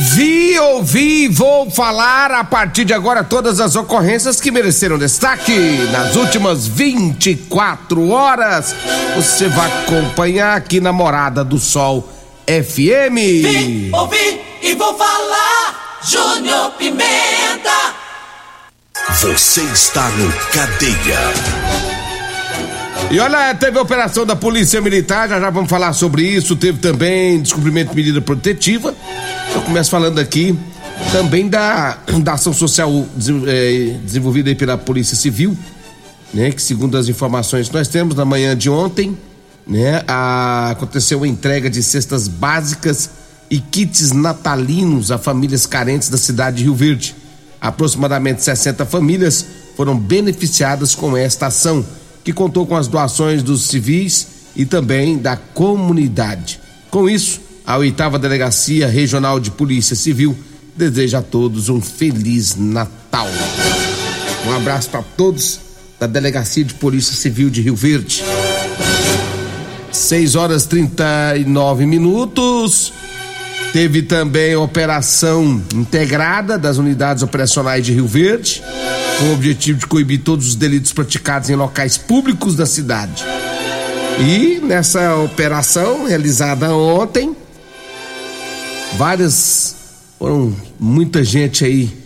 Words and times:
Vi, 0.00 0.56
ouvi, 0.60 1.26
vou 1.26 1.68
falar 1.70 2.30
a 2.30 2.44
partir 2.44 2.84
de 2.84 2.94
agora 2.94 3.24
todas 3.24 3.58
as 3.58 3.74
ocorrências 3.74 4.40
que 4.40 4.52
mereceram 4.52 4.96
destaque 4.96 5.52
nas 5.90 6.14
últimas 6.14 6.68
24 6.68 8.08
horas. 8.08 8.76
Você 9.16 9.48
vai 9.48 9.68
acompanhar 9.82 10.56
aqui 10.56 10.80
na 10.80 10.92
Morada 10.92 11.42
do 11.42 11.58
Sol 11.58 12.08
FM. 12.46 13.16
Vi, 13.16 13.90
ouvi 13.92 14.40
e 14.62 14.74
vou 14.76 14.96
falar. 14.96 15.98
Júnior 16.04 16.70
Pimenta. 16.78 17.94
Você 19.20 19.62
está 19.62 20.08
no 20.10 20.32
Cadeia. 20.52 21.18
E 23.10 23.18
olha, 23.18 23.54
teve 23.54 23.78
a 23.78 23.82
operação 23.82 24.24
da 24.24 24.36
Polícia 24.36 24.80
Militar, 24.80 25.28
já 25.28 25.40
já 25.40 25.50
vamos 25.50 25.68
falar 25.68 25.92
sobre 25.92 26.22
isso. 26.22 26.54
Teve 26.54 26.78
também 26.78 27.40
descumprimento 27.40 27.90
de 27.90 27.96
medida 27.96 28.20
protetiva. 28.20 28.94
Eu 29.58 29.62
começo 29.62 29.90
falando 29.90 30.20
aqui 30.20 30.56
também 31.10 31.48
da, 31.48 31.98
da 32.22 32.34
ação 32.34 32.52
social 32.52 33.04
é, 33.48 33.96
desenvolvida 34.04 34.54
pela 34.54 34.78
Polícia 34.78 35.16
Civil, 35.16 35.58
né? 36.32 36.52
Que 36.52 36.62
segundo 36.62 36.96
as 36.96 37.08
informações 37.08 37.66
que 37.66 37.74
nós 37.74 37.88
temos 37.88 38.14
na 38.14 38.24
manhã 38.24 38.56
de 38.56 38.70
ontem, 38.70 39.18
né? 39.66 40.04
A, 40.06 40.70
aconteceu 40.70 41.24
a 41.24 41.28
entrega 41.28 41.68
de 41.68 41.82
cestas 41.82 42.28
básicas 42.28 43.10
e 43.50 43.58
kits 43.58 44.12
natalinos 44.12 45.10
a 45.10 45.18
famílias 45.18 45.66
carentes 45.66 46.08
da 46.08 46.16
cidade 46.16 46.58
de 46.58 46.62
Rio 46.62 46.76
Verde. 46.76 47.16
Aproximadamente 47.60 48.44
60 48.44 48.86
famílias 48.86 49.44
foram 49.76 49.98
beneficiadas 49.98 50.94
com 50.94 51.16
esta 51.16 51.48
ação 51.48 51.84
que 52.22 52.32
contou 52.32 52.64
com 52.64 52.76
as 52.76 52.86
doações 52.86 53.42
dos 53.42 53.62
civis 53.62 54.28
e 54.54 54.64
também 54.64 55.18
da 55.18 55.36
comunidade. 55.36 56.60
Com 56.92 57.10
isso, 57.10 57.47
a 57.68 57.76
oitava 57.76 58.18
delegacia 58.18 58.86
regional 58.86 59.38
de 59.38 59.50
polícia 59.50 59.94
civil 59.94 60.34
deseja 60.74 61.18
a 61.18 61.22
todos 61.22 61.68
um 61.68 61.82
feliz 61.82 62.56
Natal. 62.56 63.28
Um 64.46 64.56
abraço 64.56 64.88
para 64.88 65.02
todos 65.02 65.60
da 66.00 66.06
delegacia 66.06 66.64
de 66.64 66.72
polícia 66.72 67.14
civil 67.14 67.50
de 67.50 67.60
Rio 67.60 67.76
Verde. 67.76 68.24
6 69.92 70.34
horas 70.34 70.64
39 70.64 71.84
minutos. 71.84 72.90
Teve 73.74 74.00
também 74.00 74.56
operação 74.56 75.62
integrada 75.74 76.56
das 76.56 76.78
unidades 76.78 77.22
operacionais 77.22 77.84
de 77.84 77.92
Rio 77.92 78.06
Verde 78.06 78.62
com 79.18 79.26
o 79.26 79.34
objetivo 79.34 79.80
de 79.80 79.86
coibir 79.86 80.22
todos 80.22 80.48
os 80.48 80.54
delitos 80.54 80.94
praticados 80.94 81.50
em 81.50 81.54
locais 81.54 81.98
públicos 81.98 82.56
da 82.56 82.64
cidade. 82.64 83.22
E 84.20 84.58
nessa 84.58 85.16
operação 85.16 86.06
realizada 86.06 86.74
ontem, 86.74 87.36
várias 88.96 89.76
foram 90.18 90.54
muita 90.78 91.22
gente 91.22 91.64
aí 91.64 91.96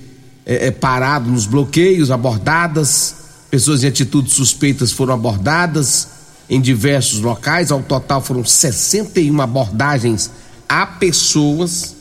é, 0.45 0.67
é, 0.67 0.71
parado 0.71 1.31
nos 1.31 1.47
bloqueios, 1.47 2.11
abordadas, 2.11 3.15
pessoas 3.51 3.85
em 3.85 3.87
atitudes 3.87 4.33
suspeitas 4.33 4.93
foram 4.93 5.15
abordadas 5.15 6.09
em 6.51 6.61
diversos 6.61 7.21
locais. 7.21 7.71
Ao 7.71 7.83
total 7.83 8.21
foram 8.21 8.45
61 8.45 9.41
abordagens 9.41 10.31
a 10.69 10.87
pessoas, 10.87 11.95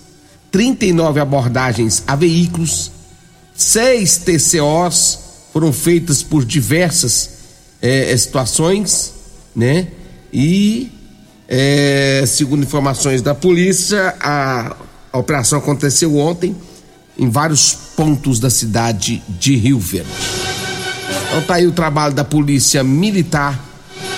39 0.52 1.20
abordagens 1.20 2.04
a 2.08 2.16
veículos 2.16 2.92
Seis 3.62 4.18
TCOs 4.18 5.20
foram 5.54 5.72
feitas 5.72 6.24
por 6.24 6.44
diversas 6.44 7.30
é, 7.80 8.18
situações, 8.18 9.14
né? 9.56 9.88
E, 10.34 10.92
é, 11.54 12.24
segundo 12.26 12.64
informações 12.64 13.22
da 13.22 13.36
polícia, 13.36 14.16
a, 14.22 14.74
a 15.12 15.18
operação 15.18 15.60
aconteceu 15.60 16.18
ontem 16.18 16.56
em 17.20 17.30
vários 17.30 17.74
pontos 17.94 18.40
da 18.40 18.50
cidade 18.50 19.22
de 19.28 19.58
Rio 19.58 19.78
Verde. 19.78 20.10
Então 21.28 21.42
tá 21.42 21.56
aí 21.56 21.68
o 21.68 21.74
trabalho 21.74 22.14
da 22.14 22.24
polícia 22.24 22.86
militar 22.86 23.60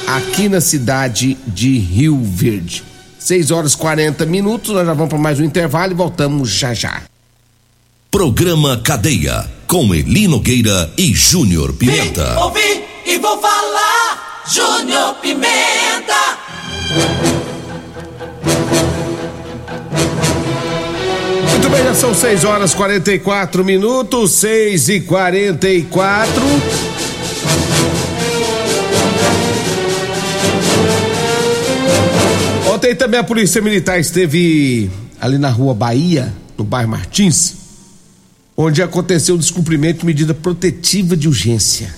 aqui 0.05 0.47
na 0.47 0.61
cidade 0.61 1.35
de 1.47 1.75
Rio 1.79 2.21
Verde. 2.23 2.83
6 3.17 3.49
horas 3.49 3.73
40 3.73 4.27
minutos, 4.27 4.69
nós 4.69 4.85
já 4.85 4.93
vamos 4.93 5.09
para 5.09 5.17
mais 5.17 5.39
um 5.39 5.43
intervalo 5.43 5.91
e 5.91 5.95
voltamos 5.95 6.51
já 6.51 6.71
já. 6.75 7.01
Programa 8.11 8.77
Cadeia, 8.77 9.49
com 9.65 9.95
Elino 9.95 10.39
Gueira 10.39 10.93
e 10.95 11.11
Júnior 11.15 11.73
Pimenta. 11.73 12.35
Vi, 12.35 12.39
ouvi 12.39 12.83
e 13.07 13.17
vou 13.17 13.41
falar, 13.41 14.43
Júnior 14.45 15.15
Pimenta. 15.15 16.52
Bem, 21.73 21.85
já 21.85 21.95
são 21.95 22.13
6 22.13 22.43
horas 22.43 22.75
44 22.75 23.65
minutos, 23.65 24.33
6 24.33 24.89
e 24.89 24.99
44 24.99 26.43
Ontem 32.71 32.95
também 32.95 33.19
a 33.19 33.23
Polícia 33.23 33.59
Militar 33.59 33.99
esteve 33.99 34.91
ali 35.19 35.39
na 35.39 35.49
rua 35.49 35.73
Bahia, 35.73 36.31
no 36.55 36.63
bairro 36.63 36.91
Martins 36.91 37.55
onde 38.55 38.83
aconteceu 38.83 39.33
o 39.33 39.39
descumprimento 39.39 40.01
de 40.01 40.05
medida 40.05 40.31
protetiva 40.31 41.17
de 41.17 41.27
urgência. 41.27 41.91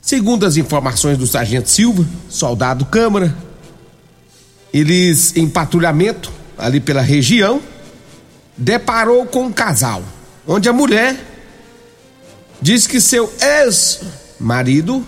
Segundo 0.00 0.46
as 0.46 0.56
informações 0.56 1.18
do 1.18 1.26
sargento 1.26 1.68
Silva, 1.68 2.06
soldado 2.28 2.84
Câmara, 2.84 3.36
eles 4.72 5.36
em 5.36 5.48
patrulhamento 5.48 6.30
ali 6.56 6.78
pela 6.78 7.00
região 7.00 7.60
deparou 8.56 9.26
com 9.26 9.46
um 9.46 9.52
casal, 9.52 10.02
onde 10.46 10.68
a 10.68 10.72
mulher 10.72 11.16
diz 12.60 12.86
que 12.86 13.00
seu 13.00 13.32
ex-marido 13.40 15.06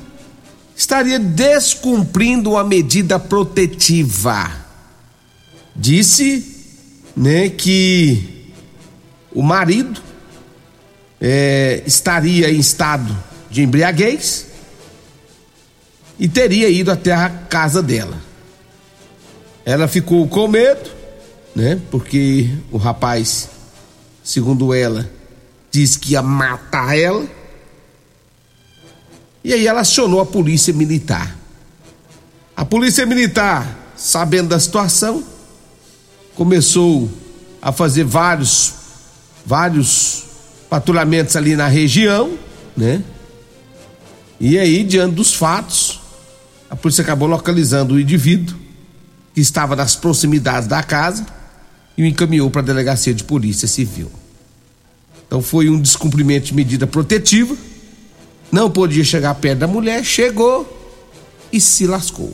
estaria 0.76 1.19
descumprindo 1.19 2.56
a 2.56 2.64
medida 2.64 3.19
protetiva. 3.19 4.50
Disse, 5.75 6.56
né, 7.16 7.48
que 7.48 8.53
o 9.32 9.43
marido 9.43 10.00
é, 11.20 11.82
estaria 11.87 12.50
em 12.50 12.58
estado 12.58 13.17
de 13.50 13.62
embriaguez 13.62 14.46
e 16.19 16.28
teria 16.28 16.69
ido 16.69 16.90
até 16.90 17.12
a 17.12 17.28
casa 17.28 17.82
dela. 17.82 18.19
Ela 19.64 19.87
ficou 19.87 20.26
com 20.28 20.49
medo, 20.49 20.90
né? 21.58 21.81
Porque 21.90 22.49
o 22.70 22.76
rapaz, 22.76 23.49
segundo 24.22 24.72
ela, 24.72 25.10
disse 25.72 25.99
que 25.99 26.12
ia 26.12 26.22
matar 26.22 26.96
ela. 26.96 27.26
E 29.43 29.52
aí 29.52 29.66
ela 29.66 29.81
acionou 29.81 30.20
a 30.20 30.26
polícia 30.26 30.72
militar. 30.72 31.37
A 32.56 32.64
polícia 32.64 33.05
militar, 33.05 33.93
sabendo 33.96 34.50
da 34.50 34.60
situação, 34.60 35.25
começou 36.37 37.10
a 37.61 37.72
fazer 37.72 38.04
vários 38.04 38.75
vários 39.44 40.26
patrulhamentos 40.70 41.34
ali 41.34 41.56
na 41.56 41.66
região, 41.66 42.38
né? 42.76 43.02
E 44.38 44.56
aí, 44.58 44.84
diante 44.84 45.16
dos 45.16 45.34
fatos, 45.34 46.00
a 46.70 46.76
polícia 46.76 47.02
acabou 47.02 47.26
localizando 47.26 47.94
o 47.94 48.00
indivíduo 48.00 48.56
que 49.34 49.40
estava 49.40 49.75
nas 49.75 49.96
proximidades 49.96 50.69
da 50.69 50.84
casa 50.84 51.38
e 51.99 52.03
o 52.05 52.06
encaminhou 52.06 52.49
para 52.49 52.61
a 52.61 52.65
delegacia 52.65 53.12
de 53.12 53.25
polícia 53.25 53.67
civil. 53.67 54.09
Então 55.27 55.43
foi 55.43 55.69
um 55.69 55.81
descumprimento 55.81 56.47
de 56.47 56.55
medida 56.55 56.87
protetiva. 56.87 57.56
Não 58.53 58.71
podia 58.71 59.03
chegar 59.03 59.35
perto 59.35 59.59
da 59.59 59.67
mulher, 59.67 60.05
chegou 60.05 60.65
e 61.53 61.61
se 61.61 61.89
lascou. 61.89 62.33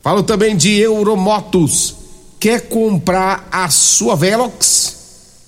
Falo 0.00 0.22
também 0.22 0.56
de 0.56 0.80
Euromotos. 0.80 1.96
Quer 2.40 2.68
comprar 2.68 3.46
a 3.52 3.68
sua 3.68 4.16
Velox? 4.16 4.96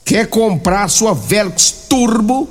Quer 0.05 0.27
comprar 0.27 0.85
a 0.85 0.89
sua 0.89 1.15
Velox 1.15 1.87
Turbo? 1.89 2.47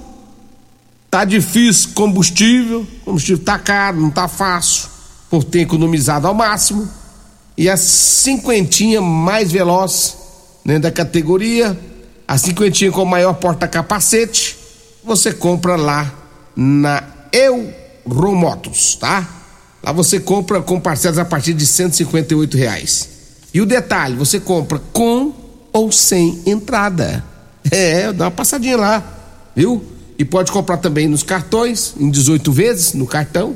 Tá 1.11 1.23
difícil 1.25 1.91
combustível, 1.93 2.87
combustível 3.05 3.43
tá 3.43 3.59
caro, 3.59 3.99
não 3.99 4.09
tá 4.09 4.27
fácil, 4.27 4.89
por 5.29 5.43
ter 5.43 5.59
economizado 5.61 6.25
ao 6.27 6.33
máximo 6.33 6.89
e 7.57 7.67
a 7.67 7.75
cinquentinha 7.75 9.01
mais 9.01 9.51
veloz 9.51 10.15
né, 10.63 10.79
da 10.79 10.91
categoria, 10.91 11.77
a 12.29 12.37
cinquentinha 12.37 12.91
com 12.91 13.03
maior 13.05 13.33
porta-capacete, 13.33 14.55
você 15.03 15.33
compra 15.33 15.75
lá 15.75 16.13
na 16.55 17.03
Euromotos, 17.33 18.93
tá? 18.93 19.27
Lá 19.81 19.91
você 19.91 20.19
compra 20.19 20.61
com 20.61 20.79
parcelas 20.79 21.17
a 21.17 21.25
partir 21.25 21.55
de 21.55 21.65
158 21.65 22.55
reais. 22.55 23.09
E 23.51 23.59
o 23.59 23.65
detalhe, 23.65 24.15
você 24.15 24.39
compra 24.39 24.79
com 24.93 25.33
ou 25.73 25.91
sem 25.91 26.39
entrada. 26.45 27.25
É, 27.71 28.13
dá 28.13 28.25
uma 28.25 28.31
passadinha 28.31 28.77
lá, 28.77 29.03
viu? 29.55 29.83
E 30.17 30.23
pode 30.23 30.51
comprar 30.51 30.77
também 30.77 31.07
nos 31.07 31.21
cartões, 31.23 31.93
em 31.99 32.09
18 32.09 32.51
vezes 32.51 32.93
no 32.93 33.05
cartão, 33.05 33.55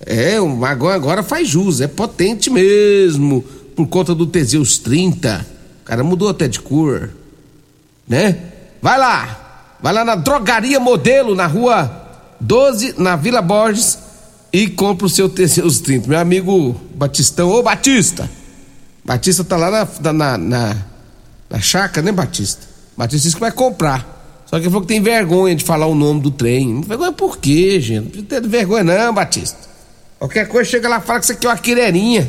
É, 0.00 0.40
o 0.40 0.48
magrão 0.48 0.90
agora 0.90 1.22
faz 1.22 1.48
jus, 1.48 1.80
é 1.80 1.88
potente 1.88 2.48
mesmo, 2.48 3.42
por 3.74 3.86
conta 3.88 4.14
do 4.14 4.26
Teseus 4.26 4.78
30. 4.78 5.44
O 5.82 5.84
cara 5.84 6.04
mudou 6.04 6.28
até 6.28 6.46
de 6.46 6.60
cor, 6.60 7.10
né? 8.06 8.38
Vai 8.80 8.98
lá, 8.98 9.76
vai 9.82 9.92
lá 9.92 10.04
na 10.04 10.14
Drogaria 10.14 10.78
Modelo, 10.78 11.34
na 11.34 11.46
rua 11.46 12.04
12, 12.40 12.94
na 12.98 13.16
Vila 13.16 13.42
Borges, 13.42 13.98
e 14.52 14.68
compra 14.68 15.06
o 15.06 15.10
seu 15.10 15.28
Teseus 15.28 15.80
30. 15.80 16.08
Meu 16.08 16.18
amigo 16.18 16.80
Batistão, 16.94 17.50
ô 17.50 17.62
Batista! 17.62 18.30
Batista 19.06 19.44
tá 19.44 19.56
lá 19.56 19.70
na, 19.70 20.12
na, 20.12 20.36
na, 20.36 20.76
na 21.48 21.60
chácara, 21.60 22.04
né, 22.04 22.10
Batista? 22.10 22.62
Batista 22.96 23.22
disse 23.22 23.36
que 23.36 23.40
vai 23.40 23.52
comprar. 23.52 24.44
Só 24.46 24.56
que 24.56 24.64
ele 24.64 24.70
falou 24.70 24.82
que 24.82 24.88
tem 24.88 25.00
vergonha 25.00 25.54
de 25.54 25.62
falar 25.62 25.86
o 25.86 25.94
nome 25.94 26.20
do 26.20 26.30
trem. 26.32 26.80
Vergonha 26.80 27.12
por 27.12 27.38
quê, 27.38 27.80
gente? 27.80 28.02
Não 28.02 28.10
precisa 28.10 28.26
ter 28.26 28.48
vergonha, 28.48 28.82
não, 28.82 29.14
Batista. 29.14 29.56
Qualquer 30.18 30.48
coisa 30.48 30.68
chega 30.68 30.88
lá 30.88 30.98
e 30.98 31.02
fala 31.02 31.20
que 31.20 31.26
isso 31.26 31.32
aqui 31.32 31.46
é 31.46 31.50
uma 31.50 31.56
quirerinha. 31.56 32.28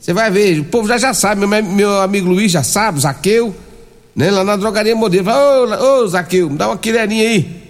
Você 0.00 0.12
vai 0.12 0.28
ver, 0.32 0.58
o 0.58 0.64
povo 0.64 0.88
já 0.88 0.98
já 0.98 1.14
sabe, 1.14 1.46
meu, 1.46 1.62
meu 1.62 2.00
amigo 2.00 2.28
Luiz 2.28 2.50
já 2.50 2.64
sabe, 2.64 2.98
o 2.98 3.00
Zaqueu, 3.00 3.54
né? 4.16 4.32
Lá 4.32 4.42
na 4.42 4.56
drogaria 4.56 4.96
modelo. 4.96 5.24
Fala, 5.24 5.80
ô, 5.80 6.02
ô 6.02 6.08
Zaqueu, 6.08 6.50
me 6.50 6.58
dá 6.58 6.66
uma 6.66 6.78
quirerinha 6.78 7.22
aí. 7.22 7.62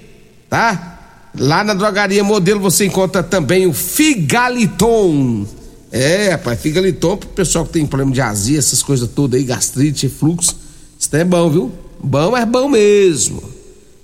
Tá? 0.49 0.99
Lá 1.39 1.63
na 1.63 1.75
drogaria 1.75 2.25
modelo 2.25 2.59
você 2.59 2.87
encontra 2.87 3.23
também 3.23 3.67
o 3.67 3.75
Figaliton 3.75 5.47
é, 5.93 6.31
rapaz, 6.31 6.61
fica 6.61 6.79
ali 6.79 6.93
top 6.93 7.27
pro 7.27 7.35
pessoal 7.35 7.67
que 7.67 7.73
tem 7.73 7.85
problema 7.85 8.13
de 8.13 8.21
azia, 8.21 8.57
essas 8.59 8.81
coisas 8.83 9.09
todas 9.09 9.41
aí, 9.41 9.45
gastrite, 9.45 10.09
fluxo. 10.09 10.57
Isso 10.99 11.17
é 11.17 11.25
bom, 11.25 11.51
viu? 11.51 11.73
Bom, 12.03 12.37
é 12.37 12.45
bom 12.47 12.69
mesmo. 12.69 13.43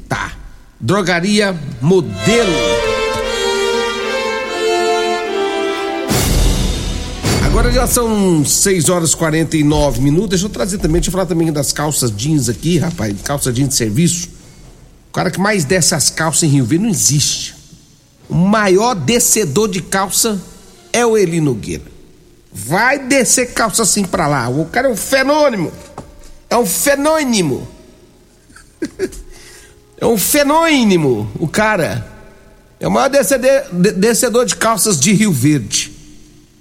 Drogaria 0.80 1.60
Modelo. 1.82 2.54
Agora 7.46 7.72
já 7.72 7.88
são 7.88 8.46
6 8.46 8.90
horas 8.90 9.14
e 9.14 9.18
49 9.18 10.02
minutos. 10.02 10.30
Deixa 10.30 10.46
eu 10.46 10.50
trazer 10.50 10.78
também, 10.78 11.02
deixa 11.02 11.10
eu 11.10 11.12
falar 11.12 11.26
também 11.26 11.52
das 11.52 11.72
calças 11.72 12.16
jeans 12.16 12.48
aqui, 12.50 12.78
rapaz. 12.80 13.16
Calça 13.24 13.52
jeans 13.52 13.70
de 13.70 13.76
serviço 13.76 14.37
cara 15.12 15.32
que 15.32 15.40
mais 15.40 15.66
desce 15.66 15.96
as 15.96 16.10
calças 16.10 16.44
em 16.44 16.48
Rio 16.48 16.66
Verde 16.66 16.86
não 16.86 16.92
existe. 16.92 17.56
O 18.30 18.36
maior 18.36 18.94
descedor 18.94 19.70
de 19.70 19.82
calça 19.82 20.40
é 20.92 21.06
o 21.06 21.18
Eli 21.18 21.40
Nogueira. 21.40 21.86
Vai 22.52 23.00
descer 23.00 23.54
calça 23.54 23.84
assim 23.84 24.04
pra 24.04 24.28
lá. 24.28 24.50
O 24.50 24.66
cara 24.66 24.88
é 24.88 24.92
um 24.92 24.98
fenômeno. 24.98 25.72
É 26.50 26.58
um 26.58 26.66
fenônimo. 26.66 27.68
é 29.98 30.06
um 30.06 30.18
fenômeno. 30.18 31.32
O 31.40 31.48
cara 31.48 32.06
é 32.80 32.88
o 32.88 32.92
maior 32.92 33.10
descedor, 33.10 34.46
de 34.46 34.56
calças 34.56 35.00
de 35.00 35.14
Rio 35.14 35.32
Verde. 35.32 35.92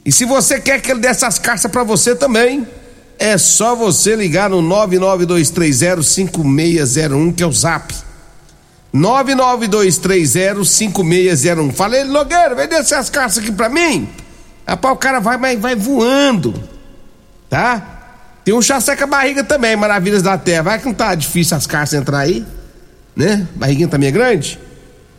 E 0.04 0.12
se 0.12 0.24
você 0.24 0.60
quer 0.60 0.80
que 0.80 0.90
ele 0.90 1.00
desse 1.00 1.24
as 1.24 1.38
calças 1.38 1.70
para 1.70 1.82
você 1.82 2.14
também, 2.14 2.66
é 3.18 3.38
só 3.38 3.74
você 3.74 4.14
ligar 4.14 4.50
no 4.50 4.62
992305601, 4.62 7.34
que 7.34 7.42
é 7.42 7.46
o 7.46 7.52
zap 7.52 8.05
992305601. 8.96 11.72
Falei, 11.72 12.04
Nogueira, 12.04 12.54
vem 12.54 12.68
descer 12.68 12.96
as 12.96 13.10
caixas 13.10 13.38
aqui 13.38 13.50
pra 13.52 13.68
mim. 13.68 14.08
Rapaz, 14.66 14.94
o 14.94 14.98
cara 14.98 15.20
vai, 15.20 15.36
vai, 15.38 15.56
vai 15.56 15.76
voando. 15.76 16.54
Tá? 17.48 17.92
Tem 18.44 18.52
um 18.54 18.62
chasseca 18.62 19.06
barriga 19.06 19.44
também, 19.44 19.76
Maravilhas 19.76 20.22
da 20.22 20.38
Terra. 20.38 20.62
Vai 20.62 20.78
que 20.78 20.86
não 20.86 20.94
tá 20.94 21.14
difícil 21.14 21.54
as 21.56 21.66
caixas 21.66 22.00
entrar 22.00 22.20
aí, 22.20 22.46
né? 23.14 23.46
Barriguinha 23.54 23.88
também 23.88 24.08
é 24.08 24.12
grande. 24.12 24.58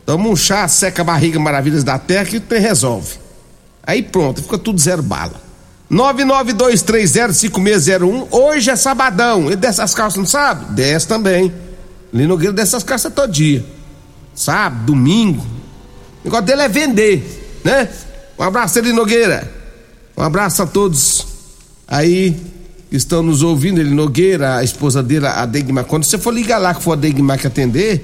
Toma 0.06 0.28
um 0.30 0.36
chá, 0.36 0.68
seca 0.70 1.04
barriga, 1.04 1.38
maravilhas 1.38 1.84
da 1.84 2.00
terra 2.00 2.24
que 2.24 2.40
tem 2.40 2.62
resolve. 2.62 3.16
Aí 3.84 4.02
pronto, 4.02 4.42
fica 4.42 4.58
tudo 4.58 4.80
zero 4.80 5.04
bala. 5.04 5.34
992305601. 5.92 8.28
Hoje 8.32 8.70
é 8.70 8.78
sabadão. 8.78 9.48
Ele 9.48 9.58
dessas 9.58 9.94
calças, 9.94 10.18
não 10.18 10.26
sabe? 10.26 10.74
Desce 10.74 11.06
também. 11.06 11.67
Lino 12.14 12.30
Nogueira 12.30 12.54
dessas 12.54 12.84
calças 12.84 13.14
todo 13.14 13.32
dia. 13.32 13.66
Sábado, 14.34 14.86
domingo. 14.86 15.42
O 16.22 16.26
negócio 16.26 16.46
dele 16.46 16.62
é 16.62 16.70
vender, 16.70 17.60
né? 17.64 17.90
Um 18.38 18.44
abraço, 18.44 18.78
Eli 18.80 18.94
Nogueira. 18.94 19.52
Um 20.16 20.22
abraço 20.22 20.62
a 20.62 20.68
todos 20.68 21.26
aí 21.88 22.36
que 22.90 22.96
estão 22.96 23.24
nos 23.24 23.42
ouvindo. 23.42 23.80
Ele 23.80 23.94
Nogueira, 23.94 24.58
a 24.58 24.64
esposa 24.64 25.02
dele, 25.02 25.26
a 25.26 25.46
Degmar. 25.46 25.86
Quando 25.86 26.04
você 26.04 26.18
for 26.18 26.34
ligar 26.34 26.58
lá 26.58 26.74
que 26.74 26.82
for 26.82 26.94
a 26.94 26.96
Degmar 26.96 27.40
que 27.40 27.48
atender, 27.48 28.04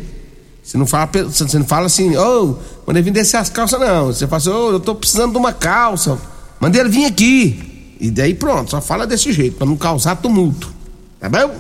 você 0.64 0.78
não 0.78 0.88
fala, 0.88 1.10
você 1.12 1.60
não 1.60 1.66
fala 1.66 1.88
assim, 1.88 2.16
ô, 2.16 2.44
oh, 2.44 2.58
mandei 2.88 3.04
vir 3.04 3.12
descer 3.12 3.38
as 3.38 3.50
calças, 3.50 3.80
não. 3.80 4.08
Você 4.08 4.28
fala 4.28 4.38
assim, 4.38 4.50
ô, 4.50 4.68
oh, 4.70 4.72
eu 4.74 4.80
tô 4.80 4.96
precisando 4.96 5.32
de 5.32 5.38
uma 5.38 5.54
calça. 5.54 6.18
Mandei 6.60 6.82
ele 6.82 6.90
vir 6.90 7.06
aqui. 7.06 7.96
E 8.00 8.10
daí 8.10 8.34
pronto, 8.34 8.72
só 8.72 8.82
fala 8.82 9.06
desse 9.06 9.32
jeito, 9.32 9.58
para 9.58 9.68
não 9.68 9.78
causar 9.78 10.16
tumulto. 10.16 10.74
Tá 11.20 11.30
bom? 11.30 11.56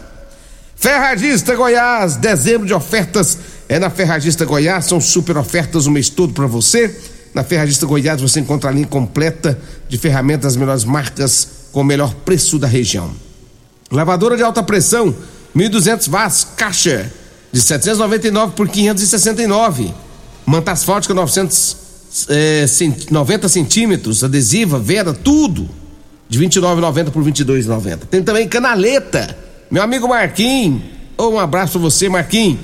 Ferragista 0.83 1.55
Goiás, 1.55 2.17
dezembro 2.17 2.67
de 2.67 2.73
ofertas 2.73 3.37
é 3.69 3.79
na 3.79 3.89
Ferragista 3.89 4.43
Goiás, 4.43 4.83
são 4.83 4.99
super 4.99 5.37
ofertas 5.37 5.85
o 5.85 5.91
mês 5.91 6.09
todo 6.09 6.33
para 6.33 6.45
você. 6.45 6.93
Na 7.33 7.41
Ferragista 7.41 7.85
Goiás 7.85 8.19
você 8.19 8.41
encontra 8.41 8.69
a 8.69 8.73
linha 8.73 8.85
completa 8.85 9.57
de 9.87 9.97
ferramentas 9.97 10.43
das 10.43 10.55
melhores 10.57 10.83
marcas 10.83 11.47
com 11.71 11.79
o 11.79 11.83
melhor 11.85 12.13
preço 12.25 12.59
da 12.59 12.67
região. 12.67 13.11
Lavadora 13.89 14.35
de 14.35 14.43
alta 14.43 14.61
pressão, 14.61 15.15
1.200 15.55 16.09
watts, 16.09 16.47
caixa 16.57 17.09
de 17.49 17.61
799 17.61 18.51
por 18.51 18.67
569. 18.67 19.93
Manta 20.45 20.73
asfáltica 20.73 21.13
900, 21.13 21.77
é, 22.27 22.65
90 23.09 23.47
centímetros, 23.47 24.21
adesiva, 24.21 24.79
vera, 24.79 25.13
tudo 25.13 25.69
de 26.27 26.37
29,90 26.37 27.09
por 27.09 27.23
22,90. 27.23 27.99
Tem 28.11 28.21
também 28.21 28.49
canaleta, 28.49 29.42
meu 29.69 29.81
amigo 29.81 30.07
Marquinhos. 30.07 30.81
Um 31.19 31.39
abraço 31.39 31.73
pra 31.73 31.81
você, 31.81 32.09
Marquinhos. 32.09 32.59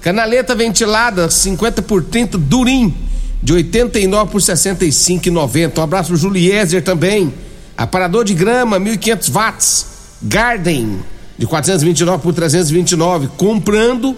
Canaleta 0.00 0.54
ventilada 0.54 1.30
50 1.30 1.82
por 1.82 2.04
30 2.04 2.36
durim 2.36 2.94
de 3.42 3.52
89 3.52 4.30
por 4.30 4.40
65,90. 4.40 5.78
Um 5.78 5.82
abraço 5.82 6.08
pro 6.08 6.16
Juliezer 6.16 6.82
também. 6.82 7.32
Aparador 7.76 8.24
de 8.24 8.34
grama 8.34 8.78
1500 8.78 9.28
watts. 9.28 9.86
Garden 10.22 11.00
de 11.38 11.46
429 11.46 12.22
por 12.22 12.34
329. 12.34 13.28
Comprando 13.36 14.16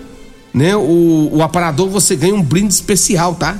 né, 0.52 0.74
o, 0.74 1.28
o 1.32 1.42
aparador 1.42 1.88
você 1.88 2.16
ganha 2.16 2.34
um 2.34 2.42
brinde 2.42 2.72
especial, 2.72 3.34
tá? 3.34 3.58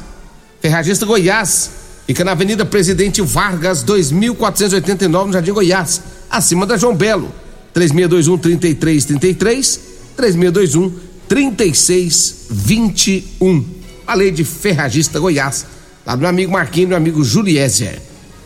Ferragista 0.60 1.04
Goiás, 1.04 1.70
fica 2.06 2.24
na 2.24 2.32
Avenida 2.32 2.64
Presidente 2.64 3.20
Vargas, 3.20 3.82
2489, 3.82 5.26
no 5.26 5.32
Jardim 5.32 5.52
Goiás, 5.52 6.00
acima 6.30 6.64
da 6.64 6.76
João 6.76 6.94
Belo. 6.96 7.30
3621 7.76 8.38
3333, 8.38 9.80
3621 10.16 10.92
3621. 11.28 13.64
Falei 14.06 14.30
de 14.30 14.44
Ferragista 14.44 15.20
Goiás, 15.20 15.66
lá 16.06 16.14
do 16.14 16.20
meu 16.20 16.30
amigo 16.30 16.52
Marquinhos, 16.52 16.88
meu 16.88 16.96
amigo 16.96 17.22
Juliézer. 17.22 18.00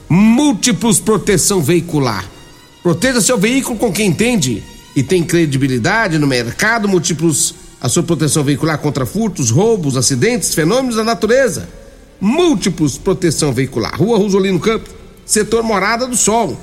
Múltiplos 0.08 0.98
proteção 0.98 1.62
veicular. 1.62 2.28
Proteja 2.82 3.20
seu 3.20 3.38
veículo 3.38 3.78
com 3.78 3.92
quem 3.92 4.08
entende 4.08 4.64
e 4.96 5.02
tem 5.04 5.22
credibilidade 5.22 6.18
no 6.18 6.26
mercado. 6.26 6.88
Múltiplos 6.88 7.54
a 7.80 7.88
sua 7.88 8.02
proteção 8.02 8.42
veicular 8.42 8.78
contra 8.78 9.06
furtos, 9.06 9.50
roubos, 9.50 9.96
acidentes, 9.96 10.52
fenômenos 10.52 10.96
da 10.96 11.04
natureza. 11.04 11.68
Múltiplos 12.20 12.98
proteção 12.98 13.52
veicular. 13.52 13.96
Rua 13.96 14.18
Rosolino 14.18 14.58
Campos, 14.58 14.90
setor 15.24 15.62
Morada 15.62 16.08
do 16.08 16.16
Sol. 16.16 16.58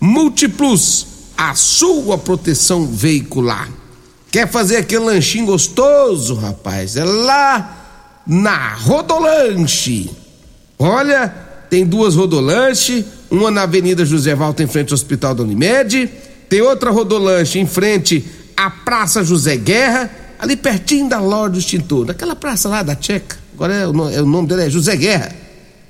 Múltiplos, 0.00 1.06
a 1.36 1.54
sua 1.54 2.16
proteção 2.16 2.86
veicular. 2.86 3.68
Quer 4.30 4.48
fazer 4.48 4.76
aquele 4.76 5.06
lanchinho 5.06 5.46
gostoso, 5.46 6.34
rapaz? 6.34 6.96
É 6.96 7.04
lá 7.04 8.20
na 8.24 8.74
Rodolanche. 8.74 10.08
Olha, 10.78 11.34
tem 11.68 11.84
duas 11.84 12.14
rodolanche, 12.14 13.04
uma 13.30 13.50
na 13.50 13.62
Avenida 13.62 14.04
José 14.04 14.34
Valta 14.34 14.62
em 14.62 14.68
frente 14.68 14.92
ao 14.92 14.94
Hospital 14.94 15.34
da 15.34 15.42
Unimed, 15.42 16.08
tem 16.48 16.62
outra 16.62 16.90
rodolanche 16.90 17.58
em 17.58 17.66
frente 17.66 18.24
à 18.56 18.70
Praça 18.70 19.24
José 19.24 19.56
Guerra, 19.56 20.08
ali 20.38 20.56
pertinho 20.56 21.08
da 21.08 21.18
loja 21.18 21.50
do 21.50 21.58
extintor, 21.58 22.06
daquela 22.06 22.36
praça 22.36 22.68
lá 22.68 22.82
da 22.82 22.94
Tcheca. 22.94 23.36
Agora 23.54 23.74
é 23.74 23.86
o, 23.86 24.10
é, 24.10 24.22
o 24.22 24.26
nome 24.26 24.48
dele 24.48 24.66
é 24.66 24.70
José 24.70 24.96
Guerra, 24.96 25.34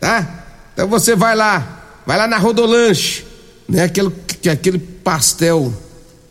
tá? 0.01 0.45
Então 0.73 0.89
você 0.89 1.15
vai 1.15 1.37
lá, 1.37 2.03
vai 2.07 2.17
lá 2.17 2.27
na 2.27 2.39
rodolanche, 2.39 3.25
né? 3.69 3.85
Aquele, 3.85 4.13
aquele 4.51 4.79
pastel 4.79 5.73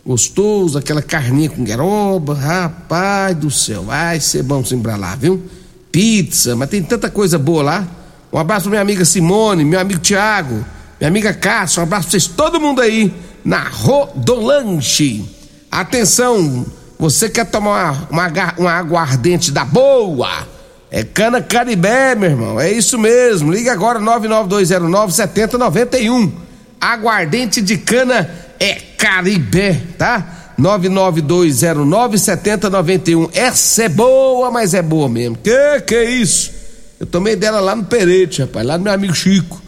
gostoso, 0.06 0.78
aquela 0.78 1.02
carninha 1.02 1.50
com 1.50 1.64
gueroba, 1.64 2.34
rapaz 2.34 3.36
do 3.36 3.52
céu, 3.52 3.84
vai 3.84 4.20
ser 4.20 4.42
bom 4.42 4.64
se 4.64 4.74
lá, 4.76 5.16
viu? 5.16 5.44
Pizza, 5.92 6.56
mas 6.56 6.70
tem 6.70 6.82
tanta 6.82 7.10
coisa 7.10 7.38
boa 7.38 7.62
lá. 7.62 7.88
Um 8.32 8.38
abraço 8.38 8.64
pra 8.64 8.72
minha 8.72 8.82
amiga 8.82 9.04
Simone, 9.04 9.66
meu 9.66 9.80
amigo 9.80 10.00
Tiago, 10.00 10.66
minha 11.00 11.08
amiga 11.08 11.34
Cássio, 11.34 11.82
um 11.82 11.84
abraço 11.84 12.10
pra 12.10 12.12
vocês, 12.12 12.28
todo 12.28 12.60
mundo 12.60 12.82
aí 12.82 13.14
na 13.44 13.68
Rodolanche. 13.68 15.26
Atenção, 15.70 16.66
você 17.00 17.30
quer 17.30 17.46
tomar 17.46 18.08
uma, 18.10 18.28
uma, 18.28 18.54
uma 18.58 18.72
aguardente 18.72 19.52
da 19.52 19.64
boa? 19.64 20.48
É 20.90 21.04
cana 21.04 21.42
caribé, 21.42 22.16
meu 22.16 22.30
irmão, 22.30 22.60
é 22.60 22.72
isso 22.72 22.98
mesmo. 22.98 23.52
Liga 23.52 23.74
agora 23.74 24.00
99209 24.00 25.14
7091. 25.14 26.32
Aguardente 26.80 27.62
de 27.62 27.78
cana 27.78 28.30
é 28.60 28.74
caribé, 28.98 29.82
tá? 29.98 30.54
99209 30.58 32.18
7091. 32.18 33.30
Essa 33.34 33.84
é 33.84 33.90
boa, 33.90 34.50
mas 34.50 34.74
é 34.74 34.82
boa 34.82 35.10
mesmo. 35.10 35.38
Que 35.38 35.82
que 35.82 35.96
é 35.96 36.10
isso? 36.10 36.52
Eu 37.00 37.06
tomei 37.06 37.36
dela 37.36 37.60
lá 37.60 37.76
no 37.76 37.86
Perete, 37.86 38.42
rapaz, 38.42 38.66
lá 38.66 38.78
do 38.78 38.84
meu 38.84 38.94
amigo 38.94 39.14
Chico. 39.14 39.62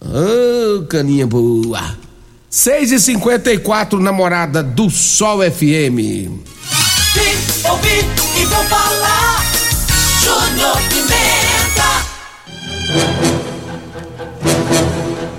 Ô, 0.00 0.80
oh, 0.80 0.86
caninha 0.86 1.26
boa. 1.26 2.07
6 2.50 2.92
e 2.92 3.00
54 3.00 4.00
namorada 4.00 4.62
do 4.62 4.88
Sol 4.88 5.40
FM. 5.42 5.98
Vim, 5.98 7.68
ouvi 7.68 8.06
e 8.40 8.44
vou 8.46 8.64
falar. 8.64 9.44
Júnior 10.22 10.78
Pimenta. 10.88 12.08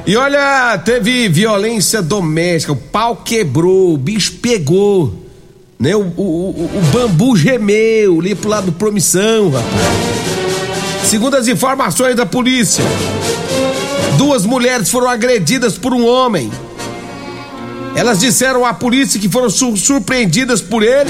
E 0.05 0.15
olha, 0.15 0.77
teve 0.85 1.27
violência 1.29 1.99
doméstica, 1.99 2.73
o 2.73 2.75
pau 2.75 3.15
quebrou, 3.15 3.93
o 3.93 3.97
bicho 3.97 4.33
pegou, 4.33 5.25
né? 5.79 5.95
O, 5.95 6.01
o, 6.01 6.23
o, 6.23 6.77
o 6.77 6.81
bambu 6.91 7.35
gemeu 7.35 8.19
ali 8.19 8.35
pro 8.35 8.49
lado 8.49 8.65
do 8.67 8.71
promissão, 8.73 9.49
rapaz. 9.49 9.69
Segundo 11.05 11.35
as 11.35 11.47
informações 11.47 12.15
da 12.15 12.25
polícia, 12.27 12.83
duas 14.15 14.45
mulheres 14.45 14.91
foram 14.91 15.09
agredidas 15.09 15.75
por 15.75 15.91
um 15.91 16.05
homem. 16.05 16.51
Elas 17.99 18.21
disseram 18.21 18.65
à 18.65 18.73
polícia 18.73 19.19
que 19.19 19.27
foram 19.27 19.49
surpreendidas 19.49 20.61
por 20.61 20.83
ele 20.83 21.09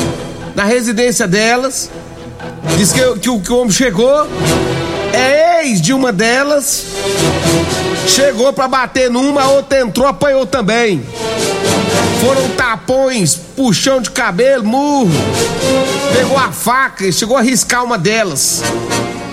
na 0.55 0.63
residência 0.63 1.27
delas. 1.27 1.87
Diz 2.79 2.91
que, 2.91 2.99
que, 3.19 3.39
que 3.41 3.53
o 3.53 3.57
homem 3.57 3.71
chegou, 3.71 4.27
é 5.13 5.67
ex 5.67 5.79
de 5.83 5.93
uma 5.93 6.11
delas, 6.11 6.85
chegou 8.07 8.51
para 8.51 8.67
bater 8.67 9.07
numa, 9.07 9.43
a 9.43 9.49
outra 9.49 9.81
entrou, 9.81 10.07
apanhou 10.07 10.47
também. 10.47 11.05
Foram 12.21 12.49
tapões, 12.57 13.35
puxão 13.35 14.01
de 14.01 14.09
cabelo, 14.09 14.63
murro. 14.63 15.11
Pegou 16.11 16.39
a 16.39 16.51
faca 16.51 17.05
e 17.05 17.13
chegou 17.13 17.37
a 17.37 17.41
riscar 17.41 17.83
uma 17.83 17.99
delas. 17.99 18.63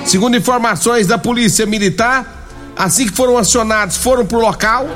Segundo 0.05 0.37
informações 0.37 1.07
da 1.07 1.17
Polícia 1.17 1.65
Militar, 1.65 2.36
assim 2.77 3.07
que 3.07 3.13
foram 3.13 3.39
acionados, 3.39 3.97
foram 3.97 4.27
pro 4.27 4.39
local. 4.39 4.87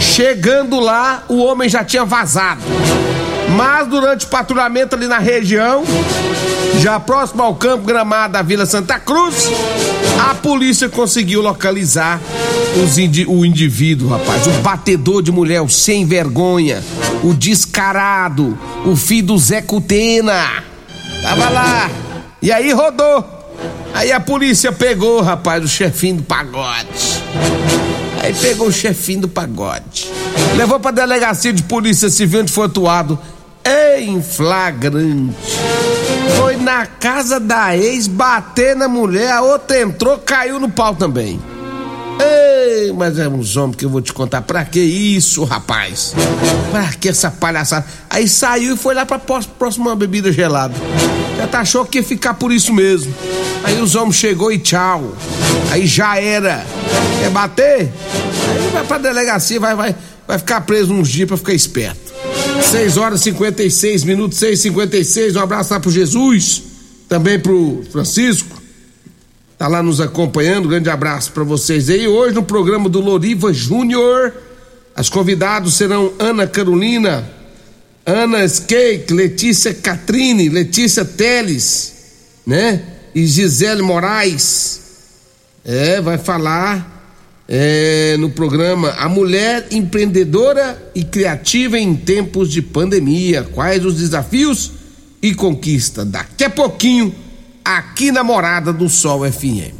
Chegando 0.00 0.78
lá, 0.78 1.24
o 1.28 1.38
homem 1.38 1.68
já 1.68 1.84
tinha 1.84 2.04
vazado. 2.04 2.60
Mas 3.56 3.88
durante 3.88 4.26
o 4.26 4.28
patrulhamento 4.28 4.94
ali 4.94 5.06
na 5.06 5.18
região, 5.18 5.82
já 6.80 7.00
próximo 7.00 7.42
ao 7.42 7.54
campo 7.54 7.84
gramado 7.84 8.34
da 8.34 8.42
Vila 8.42 8.66
Santa 8.66 9.00
Cruz, 9.00 9.50
a 10.30 10.34
polícia 10.34 10.88
conseguiu 10.88 11.40
localizar 11.40 12.20
indi 12.98 13.26
o 13.26 13.44
indivíduo, 13.44 14.08
rapaz. 14.08 14.46
O 14.46 14.50
batedor 14.62 15.22
de 15.22 15.32
mulher, 15.32 15.60
o 15.60 15.68
sem 15.68 16.04
vergonha, 16.04 16.82
o 17.22 17.34
descarado, 17.34 18.58
o 18.84 18.94
filho 18.94 19.28
do 19.28 19.38
Zé 19.38 19.60
Cutena. 19.62 20.62
Tava 21.22 21.48
lá. 21.48 21.90
E 22.40 22.52
aí 22.52 22.72
rodou. 22.72 23.37
Aí 23.94 24.12
a 24.12 24.20
polícia 24.20 24.70
pegou, 24.70 25.20
rapaz, 25.20 25.64
o 25.64 25.68
chefinho 25.68 26.16
do 26.16 26.22
pagode. 26.22 27.22
Aí 28.22 28.34
pegou 28.34 28.68
o 28.68 28.72
chefinho 28.72 29.22
do 29.22 29.28
pagode. 29.28 30.10
Levou 30.56 30.78
pra 30.78 30.90
delegacia 30.90 31.52
de 31.52 31.62
polícia 31.62 32.08
civil 32.08 32.40
onde 32.40 32.52
foi 32.52 32.66
atuado 32.66 33.18
em 33.64 34.22
flagrante. 34.22 35.34
Foi 36.36 36.56
na 36.56 36.86
casa 36.86 37.40
da 37.40 37.76
ex 37.76 38.06
bater 38.06 38.76
na 38.76 38.88
mulher, 38.88 39.32
a 39.32 39.42
outra 39.42 39.80
entrou, 39.80 40.18
caiu 40.18 40.60
no 40.60 40.68
pau 40.68 40.94
também. 40.94 41.40
Ei, 42.20 42.92
mas 42.92 43.18
é 43.18 43.28
uns 43.28 43.56
homens 43.56 43.76
que 43.76 43.84
eu 43.84 43.90
vou 43.90 44.00
te 44.00 44.12
contar. 44.12 44.42
Pra 44.42 44.64
que 44.64 44.80
isso, 44.80 45.44
rapaz? 45.44 46.14
Pra 46.70 46.92
que 46.92 47.08
essa 47.08 47.30
palhaçada? 47.30 47.86
Aí 48.10 48.28
saiu 48.28 48.74
e 48.74 48.76
foi 48.76 48.94
lá 48.94 49.06
pra 49.06 49.18
próxima 49.18 49.94
bebida 49.94 50.32
gelada. 50.32 50.74
Já 51.38 51.46
tá 51.46 51.60
achou 51.60 51.86
que 51.86 51.98
ia 51.98 52.04
ficar 52.04 52.34
por 52.34 52.52
isso 52.52 52.74
mesmo. 52.74 53.14
Aí 53.64 53.80
os 53.80 53.94
homens 53.94 54.16
chegou 54.16 54.52
e 54.52 54.58
tchau. 54.58 55.16
Aí 55.70 55.86
já 55.86 56.20
era. 56.20 56.66
Quer 57.20 57.30
bater? 57.30 57.80
Aí 57.80 58.70
vai 58.72 58.84
pra 58.84 58.98
delegacia, 58.98 59.58
vai, 59.58 59.74
vai, 59.74 59.96
vai 60.26 60.38
ficar 60.38 60.60
preso 60.60 60.92
uns 60.92 61.08
dias 61.08 61.26
pra 61.26 61.36
ficar 61.36 61.54
esperto. 61.54 62.12
6 62.62 62.96
horas 62.98 63.20
e 63.20 63.24
56 63.24 64.04
minutos, 64.04 64.36
6 64.38 64.58
e 64.58 64.62
56 64.64 65.36
Um 65.36 65.40
abraço 65.40 65.72
lá 65.72 65.80
pro 65.80 65.90
Jesus, 65.90 66.62
também 67.08 67.38
pro 67.38 67.82
Francisco 67.90 68.58
tá 69.58 69.66
lá 69.66 69.82
nos 69.82 70.00
acompanhando. 70.00 70.68
Grande 70.68 70.88
abraço 70.88 71.32
para 71.32 71.42
vocês 71.42 71.90
aí. 71.90 72.06
Hoje 72.06 72.34
no 72.34 72.44
programa 72.44 72.88
do 72.88 73.00
Loriva 73.00 73.52
Júnior, 73.52 74.32
as 74.94 75.10
convidados 75.10 75.74
serão 75.74 76.12
Ana 76.18 76.46
Carolina, 76.46 77.28
Ana 78.08 78.48
Skeik, 78.48 79.12
Letícia 79.12 79.74
Catrine, 79.74 80.48
Letícia 80.48 81.04
Teles, 81.04 81.92
né? 82.46 82.82
E 83.14 83.26
Gisele 83.26 83.82
Moraes. 83.82 84.80
É, 85.62 86.00
vai 86.00 86.16
falar 86.16 87.44
é, 87.46 88.16
no 88.18 88.30
programa 88.30 88.92
A 88.92 89.10
Mulher 89.10 89.66
Empreendedora 89.70 90.90
e 90.94 91.04
Criativa 91.04 91.78
em 91.78 91.94
Tempos 91.94 92.50
de 92.50 92.62
Pandemia. 92.62 93.42
Quais 93.42 93.84
os 93.84 93.96
desafios 93.96 94.72
e 95.20 95.34
conquista? 95.34 96.02
Daqui 96.02 96.44
a 96.44 96.50
pouquinho 96.50 97.14
aqui 97.62 98.10
na 98.10 98.24
Morada 98.24 98.72
do 98.72 98.88
Sol 98.88 99.30
FM. 99.30 99.74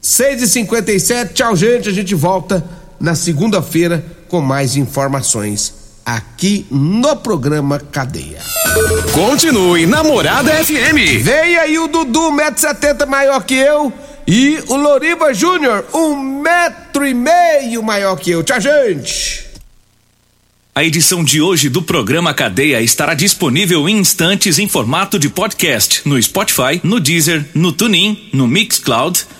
6 0.00 0.42
e 0.42 0.48
57 0.48 1.34
tchau, 1.34 1.54
gente. 1.54 1.88
A 1.88 1.92
gente 1.92 2.16
volta 2.16 2.68
na 2.98 3.14
segunda-feira 3.14 4.04
com 4.28 4.40
mais 4.40 4.74
informações 4.74 5.79
aqui 6.04 6.66
no 6.70 7.16
programa 7.16 7.78
Cadeia. 7.78 8.40
Continue 9.12 9.86
na 9.86 10.02
Morada 10.02 10.52
FM. 10.64 11.22
Vem 11.22 11.56
aí 11.56 11.78
o 11.78 11.88
Dudu, 11.88 12.32
1,70m 12.32 13.06
maior 13.06 13.44
que 13.44 13.54
eu. 13.54 13.92
E 14.26 14.62
o 14.68 14.76
Loriva 14.76 15.34
Júnior, 15.34 15.84
um 15.92 16.16
metro 16.16 17.06
e 17.06 17.14
meio 17.14 17.82
maior 17.82 18.16
que 18.16 18.30
eu. 18.30 18.42
Tchau, 18.42 18.60
gente. 18.60 19.50
A 20.72 20.84
edição 20.84 21.24
de 21.24 21.42
hoje 21.42 21.68
do 21.68 21.82
programa 21.82 22.32
Cadeia 22.32 22.80
estará 22.80 23.12
disponível 23.12 23.88
em 23.88 23.98
instantes 23.98 24.58
em 24.58 24.68
formato 24.68 25.18
de 25.18 25.28
podcast 25.28 26.00
no 26.04 26.20
Spotify, 26.22 26.80
no 26.82 27.00
Deezer, 27.00 27.44
no 27.54 27.72
TuneIn, 27.72 28.30
no 28.32 28.46
Mixcloud, 28.46 29.26